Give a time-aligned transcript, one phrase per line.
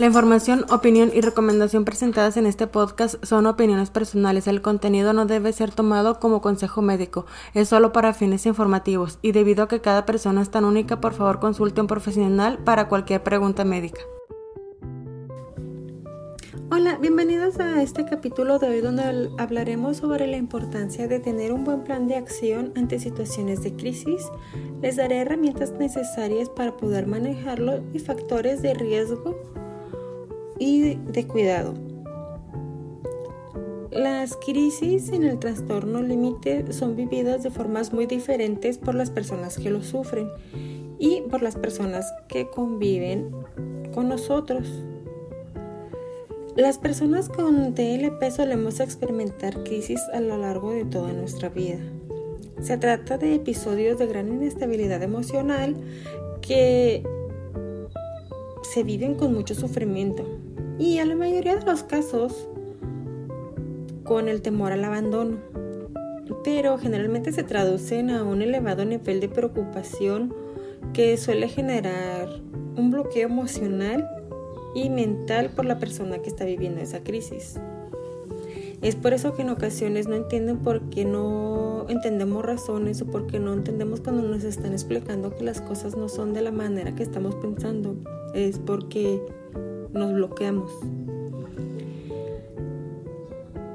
[0.00, 4.46] La información, opinión y recomendación presentadas en este podcast son opiniones personales.
[4.46, 9.32] El contenido no debe ser tomado como consejo médico, es solo para fines informativos y
[9.32, 12.88] debido a que cada persona es tan única, por favor consulte a un profesional para
[12.88, 14.00] cualquier pregunta médica.
[16.70, 21.64] Hola, bienvenidos a este capítulo de hoy donde hablaremos sobre la importancia de tener un
[21.64, 24.30] buen plan de acción ante situaciones de crisis.
[24.80, 29.59] Les daré herramientas necesarias para poder manejarlo y factores de riesgo
[30.60, 31.74] y de cuidado.
[33.90, 39.58] Las crisis en el trastorno límite son vividas de formas muy diferentes por las personas
[39.58, 40.28] que lo sufren
[41.00, 43.32] y por las personas que conviven
[43.92, 44.68] con nosotros.
[46.54, 51.78] Las personas con TLP solemos experimentar crisis a lo largo de toda nuestra vida.
[52.60, 55.74] Se trata de episodios de gran inestabilidad emocional
[56.42, 57.02] que
[58.72, 60.26] se viven con mucho sufrimiento,
[60.80, 62.48] y a la mayoría de los casos
[64.02, 65.36] con el temor al abandono,
[66.42, 70.34] pero generalmente se traducen a un elevado nivel de preocupación
[70.94, 72.30] que suele generar
[72.76, 74.08] un bloqueo emocional
[74.74, 77.60] y mental por la persona que está viviendo esa crisis.
[78.80, 83.26] Es por eso que en ocasiones no entienden por qué no entendemos razones o por
[83.26, 86.94] qué no entendemos cuando nos están explicando que las cosas no son de la manera
[86.94, 87.96] que estamos pensando.
[88.32, 89.20] Es porque
[89.92, 90.70] nos bloqueamos.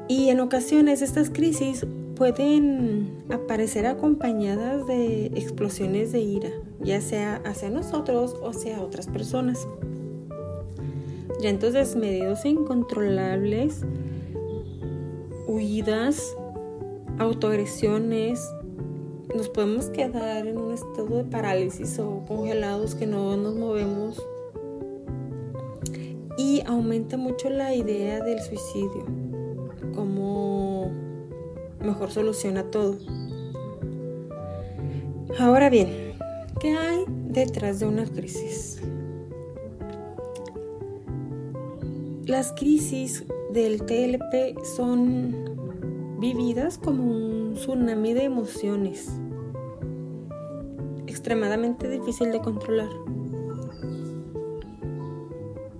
[0.07, 1.85] Y en ocasiones estas crisis
[2.15, 6.49] pueden aparecer acompañadas de explosiones de ira,
[6.79, 9.67] ya sea hacia nosotros o hacia otras personas.
[11.41, 13.81] Ya entonces medidos incontrolables,
[15.47, 16.35] huidas,
[17.17, 18.39] autoagresiones,
[19.35, 24.21] nos podemos quedar en un estado de parálisis o congelados que no nos movemos
[26.65, 29.05] aumenta mucho la idea del suicidio
[29.93, 30.91] como
[31.79, 32.97] mejor solución a todo.
[35.39, 36.13] Ahora bien,
[36.59, 38.81] ¿qué hay detrás de una crisis?
[42.25, 43.23] Las crisis
[43.53, 49.11] del TLP son vividas como un tsunami de emociones
[51.05, 52.89] extremadamente difícil de controlar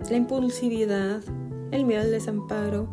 [0.10, 1.22] la impulsividad,
[1.72, 2.88] el miedo al desamparo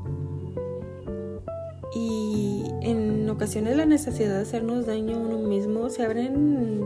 [1.94, 6.82] y en ocasiones la necesidad de hacernos daño a uno mismo se abren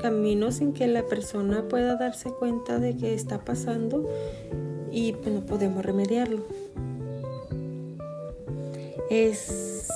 [0.00, 4.08] caminos en que la persona pueda darse cuenta de que está pasando
[4.90, 6.42] y pues no podemos remediarlo.
[9.10, 9.88] Es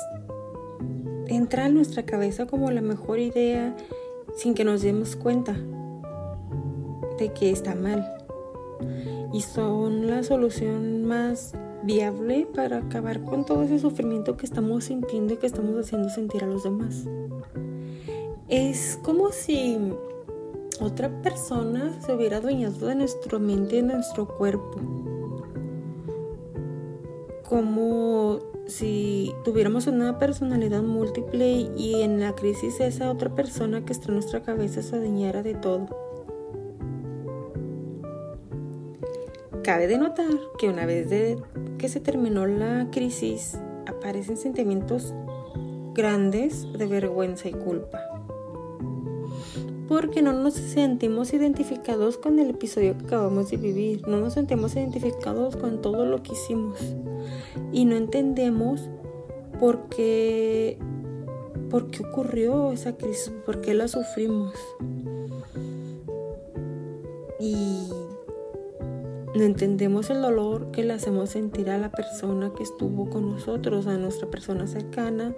[1.27, 3.77] entra en nuestra cabeza como la mejor idea
[4.37, 5.57] sin que nos demos cuenta
[7.19, 8.18] de que está mal
[9.33, 15.35] y son la solución más viable para acabar con todo ese sufrimiento que estamos sintiendo
[15.35, 17.05] y que estamos haciendo sentir a los demás.
[18.49, 19.79] Es como si
[20.81, 24.81] otra persona se hubiera adueñado de nuestra mente y de nuestro cuerpo.
[27.49, 34.09] Como si tuviéramos una personalidad múltiple y en la crisis esa otra persona que está
[34.09, 35.87] en nuestra cabeza se adueñara de todo.
[39.69, 41.09] Cabe de notar que una vez
[41.77, 45.13] que se terminó la crisis, aparecen sentimientos
[45.93, 48.01] grandes de vergüenza y culpa.
[49.87, 54.75] Porque no nos sentimos identificados con el episodio que acabamos de vivir, no nos sentimos
[54.75, 56.79] identificados con todo lo que hicimos
[57.71, 58.89] y no entendemos
[59.61, 60.79] por qué,
[61.69, 64.55] por qué ocurrió esa crisis, por qué la sufrimos.
[67.39, 67.91] Y
[69.35, 73.87] no entendemos el dolor que le hacemos sentir a la persona que estuvo con nosotros,
[73.87, 75.35] a nuestra persona cercana,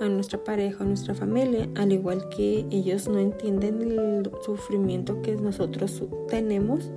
[0.00, 5.36] a nuestra pareja, a nuestra familia, al igual que ellos no entienden el sufrimiento que
[5.36, 6.90] nosotros tenemos.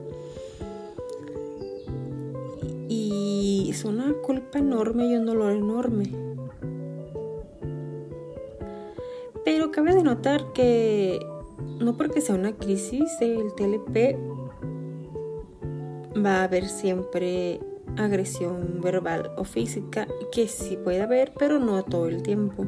[2.90, 6.12] Y es una culpa enorme y un dolor enorme.
[9.44, 11.20] Pero cabe de notar que
[11.80, 14.18] no porque sea una crisis el TLP
[16.24, 17.60] va a haber siempre
[17.98, 22.66] agresión verbal o física, que sí puede haber, pero no todo el tiempo.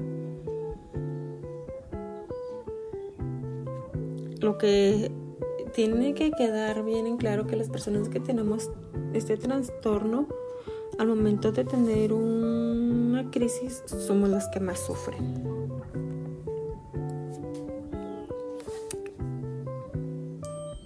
[4.42, 5.12] Lo que
[5.74, 8.70] tiene que quedar bien en claro que las personas que tenemos
[9.14, 10.28] este trastorno,
[11.00, 15.44] al momento de tener una crisis, somos las que más sufren.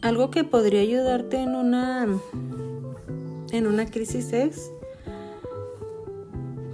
[0.02, 2.08] Algo que podría ayudarte en una
[3.52, 4.72] en una crisis es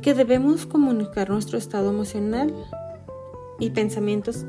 [0.02, 2.54] que debemos comunicar nuestro estado emocional
[3.60, 4.46] y pensamientos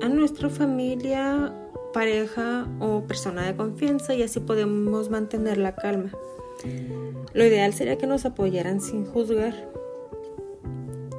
[0.00, 1.52] a nuestra familia,
[1.92, 6.12] pareja o persona de confianza y así podemos mantener la calma.
[7.34, 9.70] Lo ideal sería que nos apoyaran sin juzgar,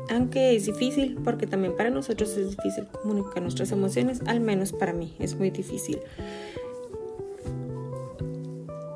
[0.09, 4.93] aunque es difícil porque también para nosotros es difícil comunicar nuestras emociones, al menos para
[4.93, 5.99] mí es muy difícil.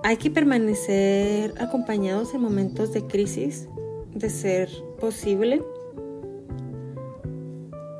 [0.07, 3.67] Hay que permanecer acompañados en momentos de crisis,
[4.15, 4.69] de ser
[5.01, 5.61] posible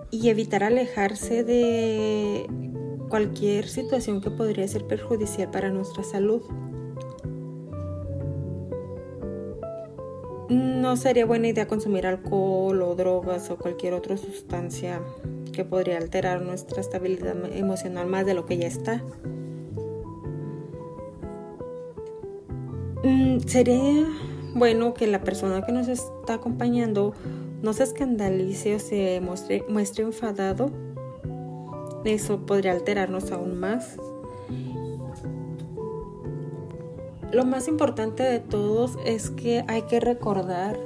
[0.09, 2.48] y evitar alejarse de
[3.09, 6.44] cualquier situación que podría ser perjudicial para nuestra salud.
[10.48, 15.01] No sería buena idea consumir alcohol o drogas o cualquier otra sustancia
[15.51, 19.04] que podría alterar nuestra estabilidad emocional más de lo que ya está.
[23.45, 24.07] Sería
[24.53, 27.13] bueno que la persona que nos está acompañando
[27.61, 30.71] no se escandalice o se muestre, muestre enfadado.
[32.05, 33.97] Eso podría alterarnos aún más.
[37.31, 40.79] Lo más importante de todos es que hay que recordar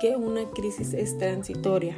[0.00, 1.96] que una crisis es transitoria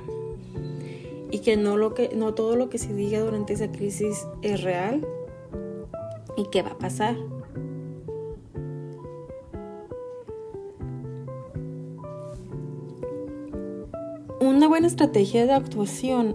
[1.30, 4.62] y que no, lo que, no todo lo que se diga durante esa crisis es
[4.62, 5.06] real
[6.36, 7.16] y que va a pasar.
[14.48, 16.34] Una buena estrategia de actuación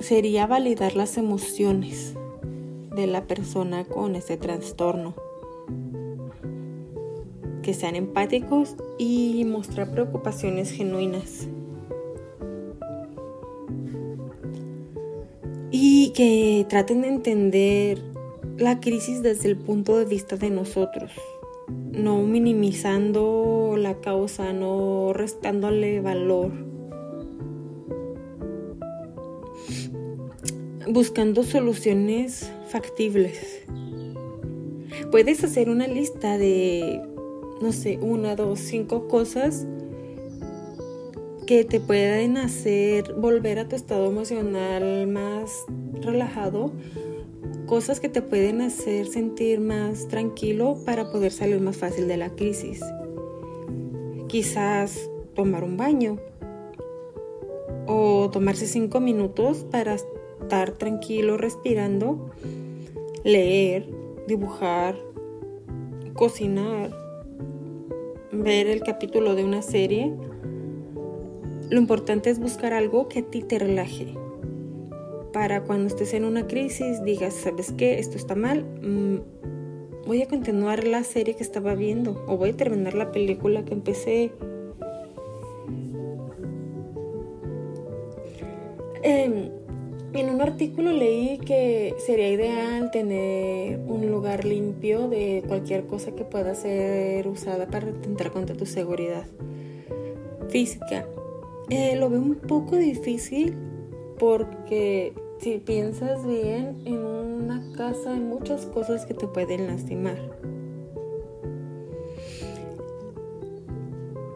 [0.00, 2.14] sería validar las emociones
[2.94, 5.14] de la persona con ese trastorno.
[7.62, 11.46] Que sean empáticos y mostrar preocupaciones genuinas.
[15.70, 18.02] Y que traten de entender
[18.56, 21.12] la crisis desde el punto de vista de nosotros,
[21.68, 26.75] no minimizando la causa, no restándole valor
[30.88, 33.64] buscando soluciones factibles.
[35.10, 37.02] Puedes hacer una lista de,
[37.60, 39.66] no sé, una, dos, cinco cosas
[41.46, 45.64] que te pueden hacer volver a tu estado emocional más
[46.00, 46.72] relajado,
[47.66, 52.30] cosas que te pueden hacer sentir más tranquilo para poder salir más fácil de la
[52.30, 52.80] crisis.
[54.26, 56.18] Quizás tomar un baño
[57.86, 59.96] o tomarse cinco minutos para
[60.46, 62.30] estar tranquilo respirando,
[63.24, 63.84] leer,
[64.28, 64.96] dibujar,
[66.14, 66.96] cocinar,
[68.30, 70.14] ver el capítulo de una serie.
[71.68, 74.14] Lo importante es buscar algo que a ti te relaje.
[75.32, 77.98] Para cuando estés en una crisis digas, ¿sabes qué?
[77.98, 78.64] Esto está mal.
[78.82, 79.16] Mm,
[80.06, 83.74] voy a continuar la serie que estaba viendo o voy a terminar la película que
[83.74, 84.30] empecé.
[89.02, 89.55] Eh,
[90.12, 96.24] en un artículo leí que sería ideal tener un lugar limpio de cualquier cosa que
[96.24, 99.26] pueda ser usada para atentar contra tu seguridad
[100.48, 101.06] física.
[101.68, 103.54] Eh, lo veo un poco difícil
[104.18, 110.18] porque si piensas bien, en una casa hay muchas cosas que te pueden lastimar.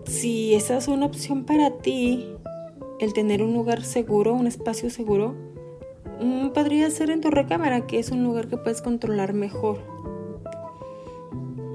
[0.05, 2.27] Si esa es una opción para ti,
[2.99, 5.35] el tener un lugar seguro, un espacio seguro,
[6.53, 9.79] podría ser en tu recámara, que es un lugar que puedes controlar mejor.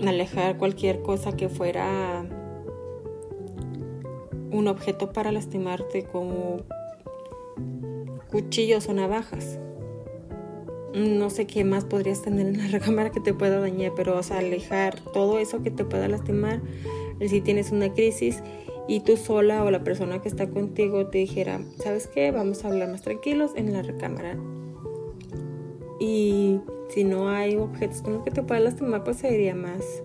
[0.06, 2.26] Alejar cualquier cosa que fuera
[4.52, 6.58] un objeto para lastimarte como
[8.30, 9.60] cuchillos o navajas.
[10.94, 14.34] No sé qué más podrías tener en la recámara que te pueda dañar, pero o
[14.34, 16.62] alejar todo eso que te pueda lastimar.
[17.26, 18.44] Si tienes una crisis
[18.88, 22.32] y tú sola o la persona que está contigo te dijera, ¿sabes qué?
[22.32, 24.38] Vamos a hablar más tranquilos en la recámara.
[26.00, 30.04] Y si no hay objetos con los que te puedas lastimar, pues sería más,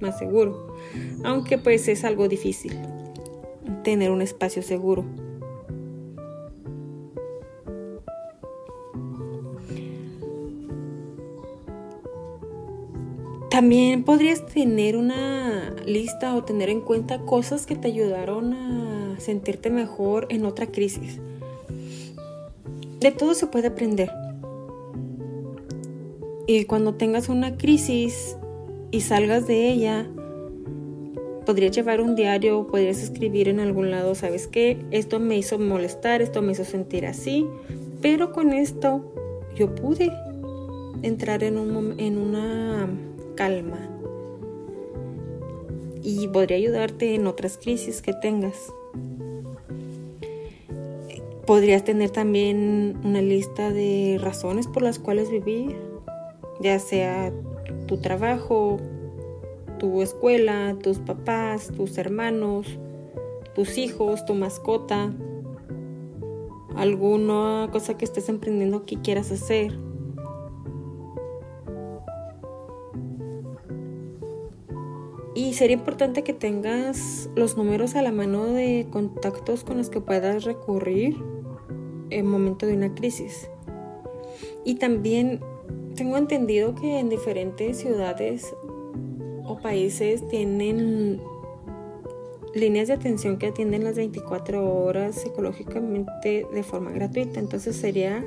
[0.00, 0.74] más seguro.
[1.24, 2.78] Aunque pues es algo difícil
[3.82, 5.04] tener un espacio seguro.
[13.52, 19.68] También podrías tener una lista o tener en cuenta cosas que te ayudaron a sentirte
[19.68, 21.20] mejor en otra crisis.
[22.98, 24.10] De todo se puede aprender.
[26.46, 28.38] Y cuando tengas una crisis
[28.90, 30.06] y salgas de ella,
[31.44, 34.82] podrías llevar un diario, podrías escribir en algún lado, ¿sabes qué?
[34.92, 37.46] Esto me hizo molestar, esto me hizo sentir así,
[38.00, 39.12] pero con esto
[39.54, 40.10] yo pude
[41.02, 42.88] entrar en, un, en una
[43.34, 43.92] calma.
[46.02, 48.72] y podría ayudarte en otras crisis que tengas.
[51.46, 55.76] Podrías tener también una lista de razones por las cuales vivir,
[56.60, 57.32] ya sea
[57.86, 58.78] tu trabajo,
[59.78, 62.66] tu escuela, tus papás, tus hermanos,
[63.54, 65.12] tus hijos, tu mascota,
[66.76, 69.72] alguna cosa que estés emprendiendo que quieras hacer.
[75.52, 80.00] Y sería importante que tengas los números a la mano de contactos con los que
[80.00, 81.14] puedas recurrir
[82.08, 83.50] en momento de una crisis.
[84.64, 85.40] Y también
[85.94, 88.54] tengo entendido que en diferentes ciudades
[89.44, 91.20] o países tienen
[92.54, 97.40] líneas de atención que atienden las 24 horas psicológicamente de forma gratuita.
[97.40, 98.24] Entonces sería,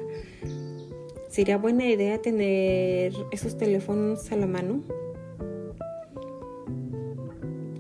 [1.30, 5.05] sería buena idea tener esos teléfonos a la mano.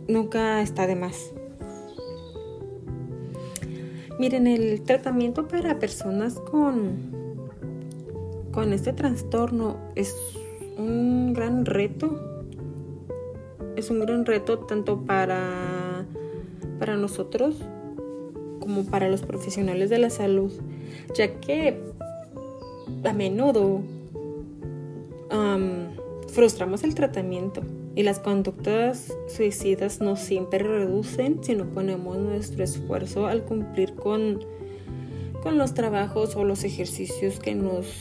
[0.07, 1.33] Nunca está de más.
[4.19, 7.11] Miren, el tratamiento para personas con,
[8.51, 10.15] con este trastorno es
[10.77, 12.19] un gran reto.
[13.75, 16.05] Es un gran reto tanto para,
[16.79, 17.57] para nosotros
[18.59, 20.51] como para los profesionales de la salud,
[21.13, 21.81] ya que
[23.03, 23.81] a menudo
[26.27, 27.61] frustramos el tratamiento
[27.95, 34.43] y las conductas suicidas no siempre reducen si no ponemos nuestro esfuerzo al cumplir con,
[35.41, 37.99] con los trabajos o los ejercicios que nos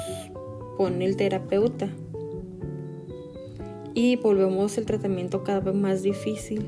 [0.76, 1.88] pone el terapeuta.
[3.94, 6.66] Y volvemos el tratamiento cada vez más difícil.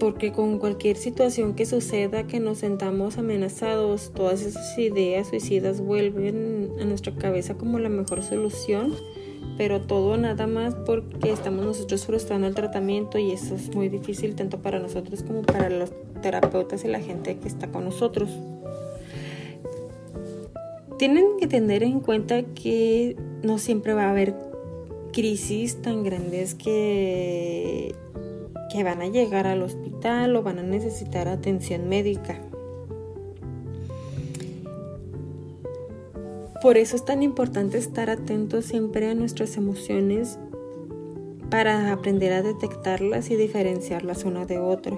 [0.00, 6.59] porque con cualquier situación que suceda que nos sentamos amenazados, todas esas ideas suicidas vuelven
[6.80, 8.94] a nuestra cabeza como la mejor solución,
[9.56, 14.34] pero todo nada más porque estamos nosotros frustrando el tratamiento y eso es muy difícil
[14.34, 18.30] tanto para nosotros como para los terapeutas y la gente que está con nosotros.
[20.98, 24.34] Tienen que tener en cuenta que no siempre va a haber
[25.12, 27.94] crisis tan grandes que
[28.70, 32.40] que van a llegar al hospital o van a necesitar atención médica.
[36.62, 40.38] Por eso es tan importante estar atentos siempre a nuestras emociones
[41.48, 44.96] para aprender a detectarlas y diferenciarlas una de otra.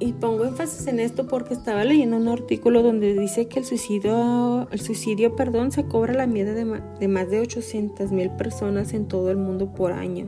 [0.00, 4.68] Y pongo énfasis en esto porque estaba leyendo un artículo donde dice que el suicidio,
[4.72, 9.06] el suicidio perdón, se cobra la vida de, de más de 800 mil personas en
[9.06, 10.26] todo el mundo por año,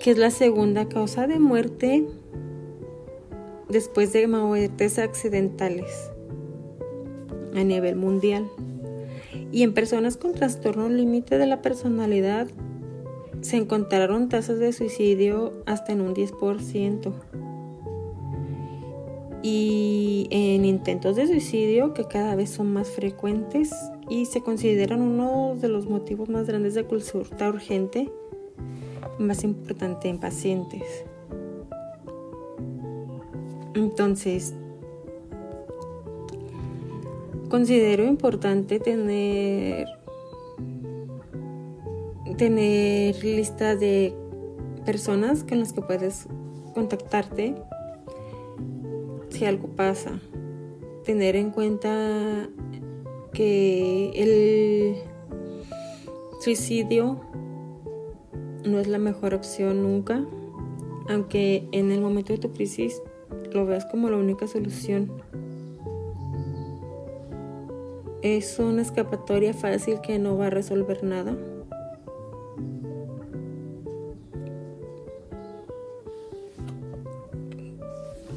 [0.00, 2.06] que es la segunda causa de muerte
[3.68, 6.10] después de muertes accidentales
[7.54, 8.48] a nivel mundial.
[9.52, 12.48] Y en personas con trastorno límite de la personalidad
[13.40, 17.12] se encontraron tasas de suicidio hasta en un 10%
[19.42, 23.72] y en intentos de suicidio que cada vez son más frecuentes
[24.08, 28.10] y se consideran uno de los motivos más grandes de consulta urgente
[29.18, 31.04] más importante en pacientes.
[33.76, 34.54] Entonces,
[37.50, 39.86] considero importante tener
[42.38, 44.14] tener lista de
[44.86, 46.26] personas con las que puedes
[46.74, 47.54] contactarte
[49.28, 50.20] si algo pasa.
[51.04, 52.48] Tener en cuenta
[53.34, 54.96] que el
[56.40, 57.20] suicidio
[58.64, 60.24] no es la mejor opción nunca,
[61.10, 63.02] aunque en el momento de tu crisis
[63.52, 65.10] lo veas como la única solución.
[68.22, 71.36] Es una escapatoria fácil que no va a resolver nada.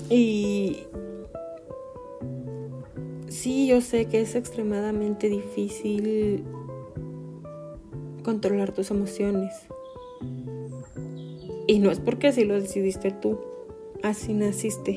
[0.10, 0.84] Y
[3.28, 6.44] sí, yo sé que es extremadamente difícil
[8.24, 9.54] controlar tus emociones.
[11.68, 13.40] Y no es porque así lo decidiste tú,
[14.04, 14.92] así naciste.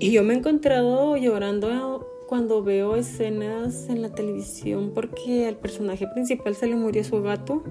[0.00, 6.06] Y yo me he encontrado llorando cuando veo escenas en la televisión porque al personaje
[6.06, 7.62] principal se le murió su gato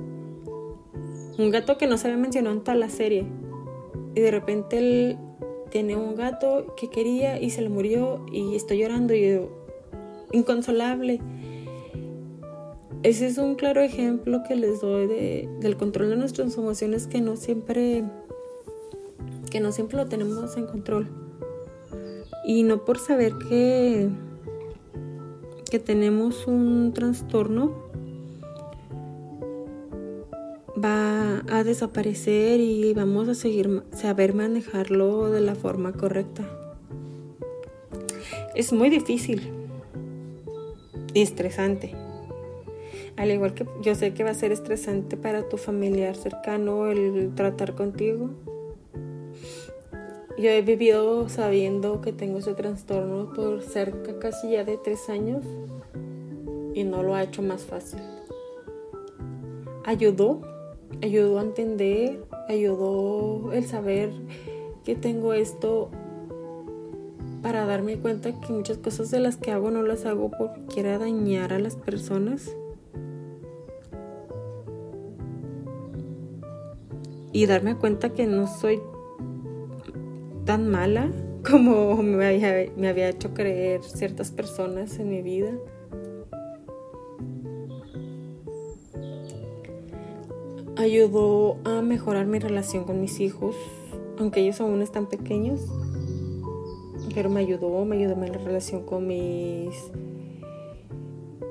[1.38, 3.26] un gato que no se había mencionado en toda la serie.
[4.16, 5.18] Y de repente él
[5.70, 9.42] tiene un gato que quería y se le murió y estoy llorando y
[10.32, 11.22] inconsolable.
[13.08, 17.22] Ese es un claro ejemplo que les doy de, del control de nuestras emociones que
[17.22, 18.04] no siempre
[19.50, 21.08] que no siempre lo tenemos en control.
[22.46, 24.10] Y no por saber que,
[25.72, 27.72] que tenemos un trastorno
[30.78, 36.44] va a desaparecer y vamos a seguir saber manejarlo de la forma correcta.
[38.54, 39.50] Es muy difícil
[41.14, 42.07] y estresante.
[43.18, 47.34] Al igual que yo sé que va a ser estresante para tu familiar cercano el
[47.34, 48.30] tratar contigo.
[50.38, 55.44] Yo he vivido sabiendo que tengo ese trastorno por cerca casi ya de tres años
[56.76, 58.00] y no lo ha hecho más fácil.
[59.84, 60.42] Ayudó,
[61.02, 64.12] ayudó a entender, ayudó el saber
[64.84, 65.90] que tengo esto
[67.42, 71.00] para darme cuenta que muchas cosas de las que hago no las hago porque quiera
[71.00, 72.56] dañar a las personas.
[77.32, 78.82] Y darme cuenta que no soy
[80.46, 81.12] tan mala
[81.50, 85.52] como me había, me había hecho creer ciertas personas en mi vida.
[90.78, 93.56] Ayudó a mejorar mi relación con mis hijos,
[94.20, 95.62] aunque ellos aún están pequeños.
[97.16, 99.76] Pero me ayudó, me ayudó en la relación con mis,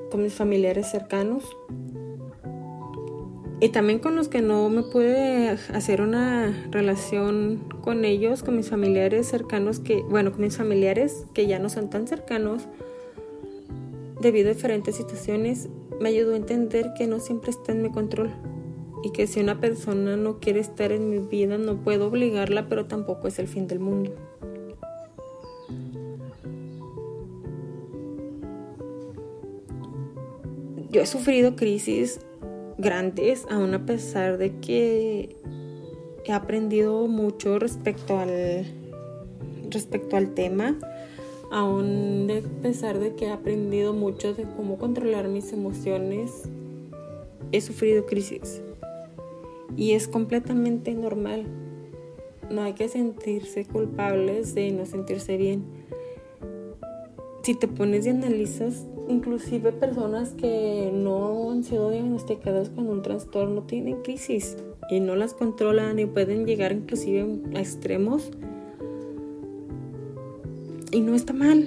[0.09, 1.43] con mis familiares cercanos.
[3.59, 8.69] Y también con los que no me pude hacer una relación con ellos, con mis
[8.69, 12.67] familiares cercanos, que, bueno, con mis familiares que ya no son tan cercanos,
[14.21, 18.31] debido a diferentes situaciones, me ayudó a entender que no siempre está en mi control.
[19.03, 22.85] Y que si una persona no quiere estar en mi vida, no puedo obligarla, pero
[22.85, 24.13] tampoco es el fin del mundo.
[30.91, 32.19] Yo he sufrido crisis
[32.77, 35.35] grandes, aún a pesar de que
[36.25, 38.65] he aprendido mucho respecto al,
[39.69, 40.77] respecto al tema,
[41.51, 46.43] aún a pesar de que he aprendido mucho de cómo controlar mis emociones,
[47.51, 48.61] he sufrido crisis.
[49.75, 51.45] Y es completamente normal.
[52.49, 55.63] No hay que sentirse culpables de no sentirse bien.
[57.43, 63.63] Si te pones y analizas, inclusive personas que no han sido diagnosticadas con un trastorno
[63.63, 64.57] tienen crisis
[64.89, 68.31] y no las controlan y pueden llegar inclusive a extremos.
[70.91, 71.65] Y no está mal.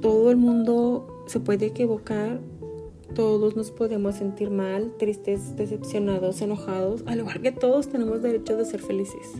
[0.00, 2.40] Todo el mundo se puede equivocar.
[3.14, 7.02] Todos nos podemos sentir mal, tristes, decepcionados, enojados.
[7.06, 9.32] Al igual que todos tenemos derecho de ser felices.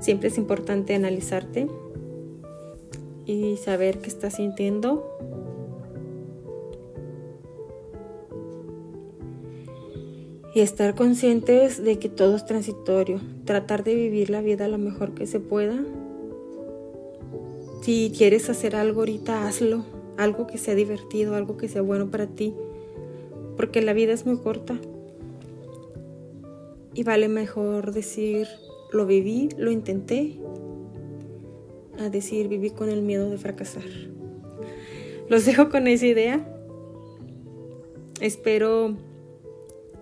[0.00, 1.68] Siempre es importante analizarte
[3.28, 5.04] y saber qué estás sintiendo.
[10.54, 13.20] Y estar conscientes de que todo es transitorio.
[13.44, 15.78] Tratar de vivir la vida lo mejor que se pueda.
[17.82, 19.84] Si quieres hacer algo ahorita, hazlo.
[20.16, 22.54] Algo que sea divertido, algo que sea bueno para ti.
[23.58, 24.80] Porque la vida es muy corta.
[26.94, 28.48] Y vale mejor decir,
[28.90, 30.38] lo viví, lo intenté
[31.98, 33.84] a decir viví con el miedo de fracasar.
[35.28, 36.46] Los dejo con esa idea.
[38.20, 38.96] Espero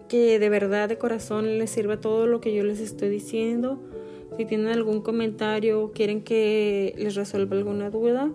[0.09, 3.78] que de verdad, de corazón, les sirva todo lo que yo les estoy diciendo.
[4.37, 8.30] Si tienen algún comentario quieren que les resuelva alguna duda,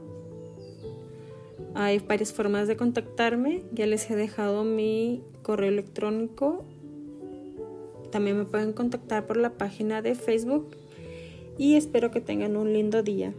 [1.74, 3.64] hay varias formas de contactarme.
[3.72, 6.66] Ya les he dejado mi correo electrónico.
[8.12, 10.76] También me pueden contactar por la página de Facebook
[11.58, 13.34] y espero que tengan un lindo día.